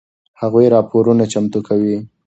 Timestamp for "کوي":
1.67-1.97